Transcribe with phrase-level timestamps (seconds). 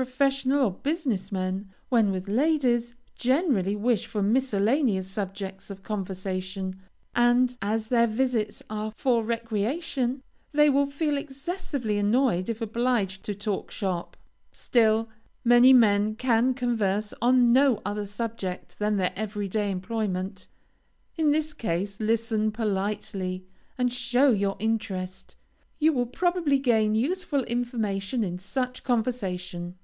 [0.00, 6.80] Professional or business men, when with ladies, generally wish for miscellaneous subjects of conversation,
[7.14, 10.22] and, as their visits are for recreation,
[10.52, 14.16] they will feel excessively annoyed if obliged to "talk shop."
[14.52, 15.10] Still
[15.44, 20.48] many men can converse on no other subject than their every day employment.
[21.18, 23.44] In this case listen politely,
[23.76, 25.36] and show your interest.
[25.78, 29.74] You will probably gain useful information in such conversation.